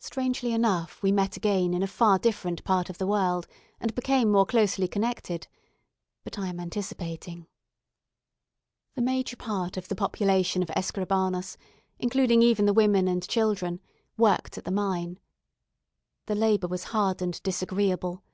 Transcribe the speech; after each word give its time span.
Strangely 0.00 0.52
enough, 0.52 1.00
we 1.04 1.12
met 1.12 1.36
again 1.36 1.72
in 1.72 1.84
a 1.84 1.86
far 1.86 2.18
different 2.18 2.64
part 2.64 2.90
of 2.90 2.98
the 2.98 3.06
world, 3.06 3.46
and 3.78 3.94
became 3.94 4.28
more 4.28 4.44
closely 4.44 4.88
connected. 4.88 5.46
But 6.24 6.36
I 6.36 6.48
am 6.48 6.58
anticipating. 6.58 7.46
The 8.96 9.02
major 9.02 9.36
part 9.36 9.76
of 9.76 9.86
the 9.86 9.94
population 9.94 10.64
of 10.64 10.68
Escribanos, 10.70 11.56
including 12.00 12.42
even 12.42 12.66
the 12.66 12.74
women 12.74 13.06
and 13.06 13.22
children, 13.28 13.78
worked 14.16 14.58
at 14.58 14.64
the 14.64 14.72
mine. 14.72 15.20
The 16.26 16.34
labour 16.34 16.66
was 16.66 16.82
hard 16.90 17.22
and 17.22 17.40
disagreeable. 17.44 18.24